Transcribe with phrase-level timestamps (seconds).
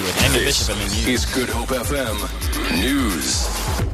[0.00, 0.44] to it.
[0.44, 1.08] Bishop and the news.
[1.08, 3.89] is Good Hope FM News.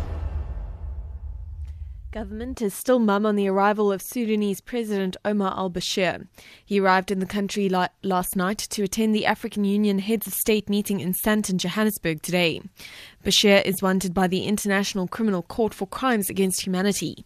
[2.16, 6.26] Government is still mum on the arrival of Sudanese President Omar al Bashir.
[6.64, 10.32] He arrived in the country la- last night to attend the African Union Heads of
[10.32, 12.62] State meeting in Sandton, Johannesburg today.
[13.22, 17.22] Bashir is wanted by the International Criminal Court for crimes against humanity.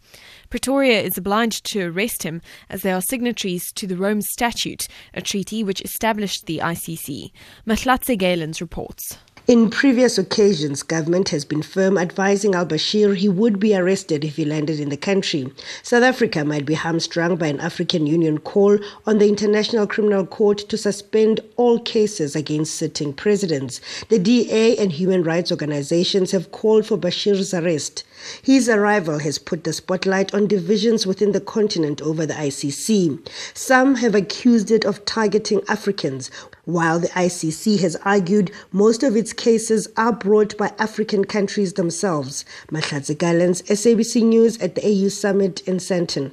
[0.48, 5.22] Pretoria is obliged to arrest him as they are signatories to the Rome Statute, a
[5.22, 7.30] treaty which established the ICC.
[7.64, 9.18] Mahlatse Gallens reports.
[9.50, 14.36] In previous occasions, government has been firm advising al Bashir he would be arrested if
[14.36, 15.52] he landed in the country.
[15.82, 20.58] South Africa might be hamstrung by an African Union call on the International Criminal Court
[20.68, 23.80] to suspend all cases against sitting presidents.
[24.08, 28.04] The DA and human rights organizations have called for Bashir's arrest.
[28.42, 33.26] His arrival has put the spotlight on divisions within the continent over the ICC.
[33.54, 36.30] Some have accused it of targeting Africans,
[36.66, 42.44] while the ICC has argued most of its cases are brought by African countries themselves.
[42.70, 46.30] Mahlatse Gallens, SABC News at the AU Summit in Sandton.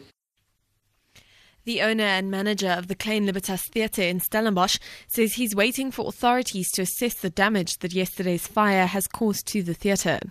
[1.67, 6.07] The owner and manager of the Klein Libertas Theatre in Stellenbosch says he's waiting for
[6.07, 10.21] authorities to assess the damage that yesterday's fire has caused to the theatre.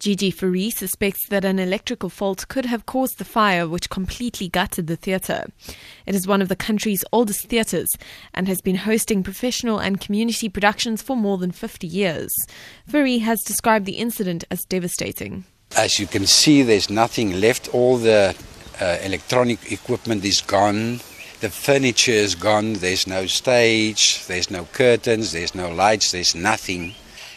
[0.00, 4.86] Gigi Fourie suspects that an electrical fault could have caused the fire, which completely gutted
[4.86, 5.46] the theatre.
[6.04, 7.88] It is one of the country's oldest theatres
[8.34, 12.34] and has been hosting professional and community productions for more than 50 years.
[12.86, 15.46] Fourie has described the incident as devastating.
[15.74, 17.74] As you can see, there's nothing left.
[17.74, 18.36] All the
[18.80, 21.00] uh, electronic equipment is gone.
[21.40, 22.74] The furniture is gone.
[22.74, 26.94] There's no stage, there's no curtains, there's no lights, there's nothing.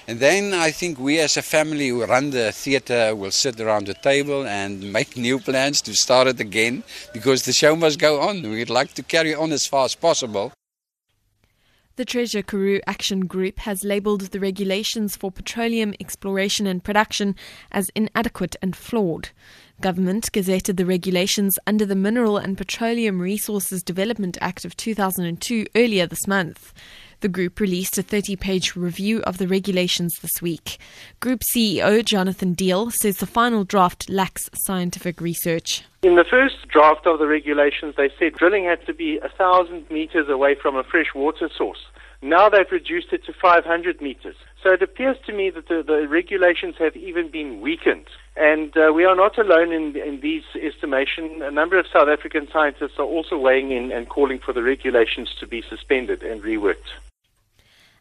[0.08, 3.86] And then I think we as a family who run the theatre will sit around
[3.86, 8.20] the table and make new plans to start it again because the show must go
[8.20, 8.42] on.
[8.42, 10.52] We'd like to carry on as far as possible.
[12.00, 17.36] The Treasure Karoo Action Group has labelled the regulations for petroleum exploration and production
[17.74, 19.32] as inadequate and flawed.
[19.82, 26.08] Government gazetted the regulations under the Mineral and Petroleum Resources Development Act of 2002 earlier
[26.08, 26.74] this month.
[27.22, 30.78] The group released a 30 page review of the regulations this week.
[31.20, 35.84] Group CEO Jonathan Deal says the final draft lacks scientific research.
[36.02, 39.90] In the first draft of the regulations, they said drilling had to be a thousand
[39.90, 41.86] meters away from a fresh water source.
[42.22, 44.36] Now they've reduced it to 500 meters.
[44.62, 48.08] So it appears to me that the, the regulations have even been weakened.
[48.36, 51.42] And uh, we are not alone in, in these estimation.
[51.42, 55.34] A number of South African scientists are also weighing in and calling for the regulations
[55.40, 56.92] to be suspended and reworked.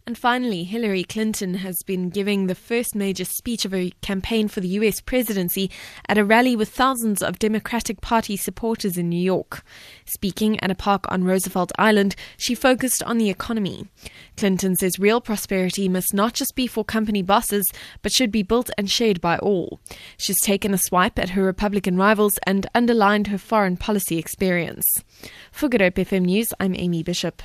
[0.09, 4.61] And finally, Hillary Clinton has been giving the first major speech of her campaign for
[4.61, 5.71] the US presidency
[6.09, 9.63] at a rally with thousands of Democratic Party supporters in New York.
[10.07, 13.87] Speaking at a park on Roosevelt Island, she focused on the economy.
[14.39, 17.71] Clinton says real prosperity must not just be for company bosses,
[18.01, 19.79] but should be built and shared by all.
[20.17, 24.87] She's taken a swipe at her Republican rivals and underlined her foreign policy experience.
[25.53, 27.43] For Good Hope FM News, I'm Amy Bishop.